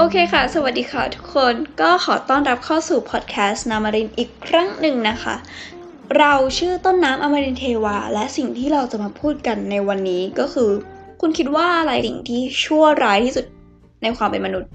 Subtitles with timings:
[0.00, 5.34] โอเคค่ะ สวัสดีค่ะทุกคน ก็ขอต้อนรับเข้าสู่พอดแคสต์นามารินอีกครั้งหนึ่งนะคะ
[6.18, 10.70] เราชื่อต้นน้ำอมรินเทวา และสิ่งที่เราจะมาพูดกันในวันนี้ก็คือ
[11.20, 13.44] คุณคิดว่าอะไรสิ่งที่ชั่วร้ายที่สุด
[14.02, 14.70] ในความเป็นมนุษย์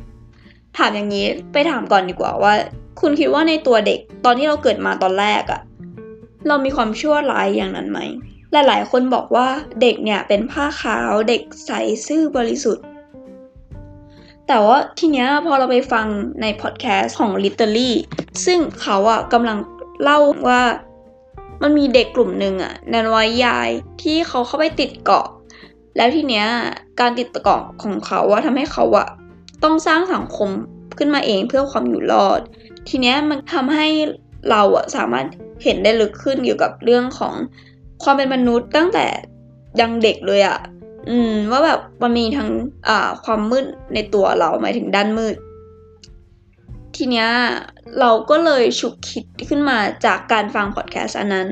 [0.78, 2.54] ถามอย่างนี้ไปถามก่อนดีกว่าว่า
[3.02, 5.62] คุณคิดว่าในตัวเด็กตอนที่เราเกิดมาตอนแรกอะ
[6.48, 8.00] เรามีความชั่วร้ายอย่างนั้นไหม
[8.52, 9.48] หลายๆ คนบอกว่า
[9.82, 11.72] เด็กเนี่ยเป็นผ้าขาวเด็กใส
[12.08, 12.86] ซื่อบริสุทธิ์
[14.48, 16.08] แต่ว่าทีเนี้ยพอเราไปฟัง
[16.42, 17.92] ในพอดแคสต์ของ l i t e r a l y
[18.46, 19.58] ซึ่งเขาอะกำลัง
[20.04, 20.62] เล่าว่า
[21.64, 23.70] มันมีเด็กกลุ่มหนึ่งอะในวัยยาย
[24.02, 25.28] ที่เขาเข้าไปติดเกาะ
[25.96, 26.48] แล้วทีเนี้ย
[27.00, 29.08] การติดเกาะของเขาอะทำให้เขาอะ
[29.64, 30.50] ต้องสร้างสังคม
[30.98, 32.42] ขึ้นมาเองเพื่อความอยู่รอด
[32.90, 33.88] ทีเนี้ยมันทำให้
[34.50, 35.26] เราอะสามารถ
[35.64, 37.34] เห็นได้ลึกขึ้นเกี่ยวกับเรื่องของ
[38.04, 39.06] ความเป็นมนุษย์ตั้งแต่
[39.80, 40.58] ยังเด็กเลยอะ
[41.10, 42.50] อืม ว่าแบบมันมีทั้ง
[42.88, 45.36] อ่าความมืดในตัวเราหมายถึงด้านมืด
[46.96, 47.28] ทีเนี้ย
[48.00, 51.48] เราก็เลยฉุกคิดขึ้นมาจากการฟังพอดแคสต์อันนั้น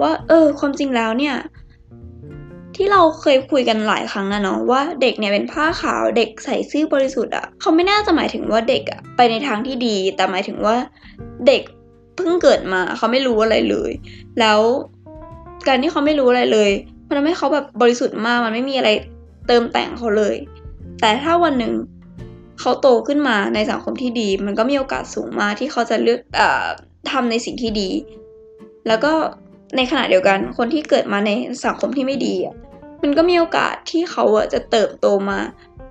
[0.00, 1.36] ว่า เออ ความจริงแล้วเนี่ย
[2.76, 10.76] ที่เราเคยคุยกันหลายครั้งนะเนาะว่าเด็กเนี่ยเป็นผ้าขาวเด็กใส่ซื่อบริสุทธิ์อะเขาไม่น่าจะหมายถึงว่าเด็กอะไปในทางที่ดี แต่หมายถึงว่า
[11.46, 11.62] เด็ก
[12.16, 13.90] เพิ่งเกิดมาเขาไม่รู้อะไรเลย
[14.40, 14.60] แล้ว
[15.68, 16.70] การที่เขาไม่รู้อะไรเลย
[17.14, 18.90] มันทำให้เขาแบบบริสุทธิ์มาก มันไม่มีอะไร
[19.48, 20.36] เติมแต่งเขาเลย
[21.00, 21.72] แต่ถ้าวันหนึ่ง
[22.60, 26.42] เขาโตขึ้นมาในสังคมที่ดี มันก็มีโอกาสสูงมากที่เขาจะเลือกอ
[27.10, 27.90] ทำในสิ่งที่ดี
[28.88, 29.12] แล้วก็
[29.76, 31.30] ในขณะเดียวกัน คนที่เกิดมาใน
[31.64, 32.34] สังคมที่ไม่ดี
[33.02, 35.38] มันก็มีโอกาสที่เขาจะเติบโตมา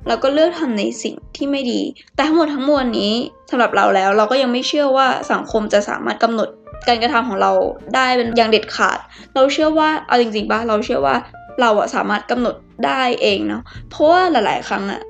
[0.07, 1.81] แล้วก็เลือกทำในสิ่งที่ไม่ดี
[2.15, 3.13] แต่ทั้งหมดทั้งมวลนี้
[3.51, 6.49] สำหรับเราแล้ว เราก็ยังไม่เชื่อว่าสังคมจะสามารถกำหนด
[6.87, 7.51] การกระทำของเรา
[7.95, 8.97] ได้เป็นอย่างเด็ดขาด
[9.35, 11.15] เราเชื่อว่าเอาจริงๆป่ะเราเชื่อว่า
[11.61, 15.01] เราอะสามารถกำหนดได้เองเนาะเพราะว่าหลาย ๆ ครั้งอะ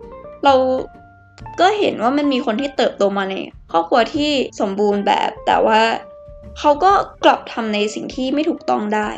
[0.46, 0.54] เรา
[1.60, 3.36] ก็เห็นว่ามันมีคนที่เติบโตมาใน
[3.72, 5.82] ครอบครัวที่สมบูรณ์แบบ แต่ว่า
[6.60, 6.92] เขาก็
[7.24, 9.10] กลับทำในสิ่งที่ไม่ถูกต้องได้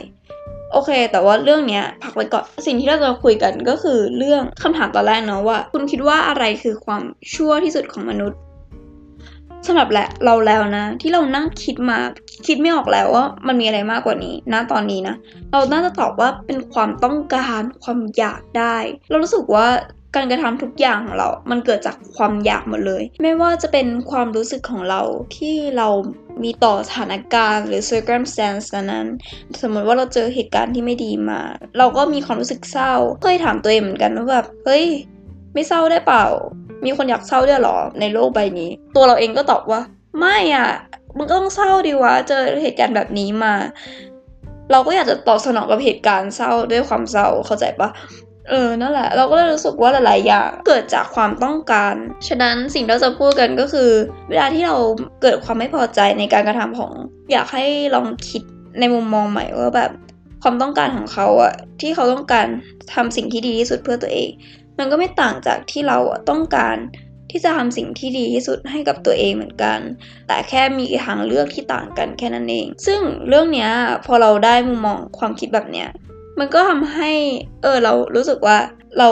[0.72, 7.04] โอเค แต่ว่าเรื่องเนี้ยพักไว้ก่อนสิ่งที่เราจะคุยกันก็คือเรื่องคำถามตอนแรกเนาะว่า คุณคิดว่าอะไรคือความ
[7.36, 8.40] ชั่วที่สุดของมนุษย์
[9.68, 12.00] สำหรับแหละเราแล้วนะ ที่เรานั่งคิดมา
[12.48, 15.16] คิดไม่ออกแล้วว่ามันมีอะไรมากกว่านี้ณตอนนี้นะ
[15.52, 18.78] เราน่าจะตอบว่าเป็นความต้องการความอยากได้
[19.10, 19.68] เรารู้สึกว่า
[20.16, 25.02] การกระทำทุกอย่างของเรา มันเกิดจากความอยากหมดเลย ไม่ว่าจะเป็นความรู้สึกของเรา
[25.38, 25.88] ที่เรา
[26.44, 29.06] มีต่อสถานการณ์หรือ circumstance นั้น
[29.62, 31.42] สมมติว่าเราเจอเหตุการณ์ที่ไม่ดีมา
[31.78, 32.94] เราก็มีความรู้สึกเศร้า
[33.24, 34.86] เคยถามตัวเองเหมือนกันว่าแบบ เฮ้ย
[35.54, 36.26] ไม่เศร้าได้เปล่า
[36.86, 39.82] มีคนอยากเศร้าด้วยหรอในโลกใบนี้ ตัวเราเองก็ตอบว่า
[40.20, 40.70] ไม่อะ
[41.18, 43.54] มันก็ต้องเศร้าดีวะเจอเหตุการณ์แบบนี้มา
[44.72, 47.90] เราก็อยากจะตอบสนองกับเหตุการณ์เศร้าด้วยความเศร้าเข้าใจปะ
[48.50, 51.94] เออ นั่นแหละ เราก็เลยรู้สึกว่าหลายๆ อย่างเกิดจากความต้องการ
[52.28, 53.90] ฉะนั้นสิ่งที่เราจะพูดกันก็คือ
[54.30, 54.76] เวลาที่เรา
[55.22, 56.92] เกิดความไม่พอใจในการกระทำของ
[57.32, 57.66] อยากให้
[57.96, 58.42] ลองคิด
[58.80, 59.92] ในมุมมองใหม่ว่าแบบ
[60.44, 62.48] ความต้องการของเขาอะที่เขาต้องการ
[62.94, 64.30] ทำสิ่งที่ดีที่สุดเพื่อตัวเอง
[64.80, 66.78] มันก็ไม่ต่างจากที่เราอะต้องการ
[67.32, 69.80] ที่จะทำสิ่งที่ดีที่สุดให้กับตัวเองเหมือนกัน
[70.28, 73.70] แต่แค่มีทางเลือกที่ต่างกันแค่นั้นเอง ซึ่งเรื่องเนี้ย
[74.06, 75.90] พอเราได้มุมมองความคิดแบบเนี้ย
[76.40, 77.12] มันก็ทำให้
[77.64, 78.58] เออเรารู้สึกว่า
[79.00, 79.10] เรา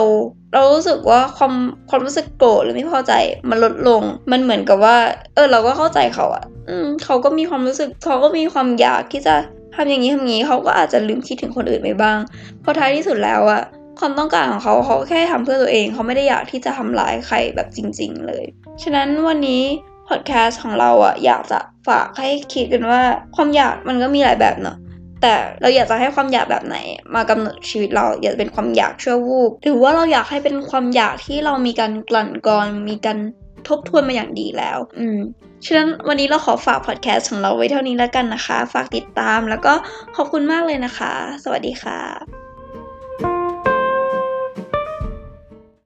[0.54, 1.54] เรารู้สึกว่าความ
[1.90, 3.12] ความรู้สึกโกรธหรือไม่พอใจ
[3.50, 4.96] มันลดลง มันเหมือนกับว่า
[5.34, 9.34] เออ เราก็เข้าใจเขาอะอืมเขาก็มีความรู้สึกเขาก็มีความอยากที่จะ
[9.74, 12.18] ทำอย่างนี้ทำอย่างนี้เขาก็อาจจะลืมคิดถึงคนอื่นไปบ้าง
[12.60, 13.62] เพราะท้ายที่สุดแล้วอะ
[13.98, 18.44] ความต้องการของเขาเขาแค่ทำเพื่อตัวเอง เขาไม่ได้อยากที่จะทำร้ายใครแบบจริง ๆ เลย
[18.82, 19.62] ฉะนั้นวันนี้
[20.08, 23.00] พอดแคสต์ของเราอะอยากจะฝากให้คิดกันว่า
[23.36, 24.76] ความอยากมันก็มีหลายแบบเนาะ
[25.22, 26.76] แต่เราอยากจะให้ความอยากแบบไหน
[27.14, 33.18] มากำหนดชีวิตเราอยากเป็นความอยากชั่ววูบหรือว่าเราอยากให้เป็นความอยากที่เรามีการกลั่นกรองมีการ
[33.68, 35.18] ทบทวนมาอย่างดีแล้ว อืม
[35.66, 39.72] ฉะนั้นวันนี้เราขอฝากพอดแคสต์ของเราไว้เท่านี้แล้วกันนะคะ ฝากติดตามแล้วก็
[40.16, 41.12] ขอบคุณมากเลยนะคะ
[41.44, 42.33] สวัสดีค่ะ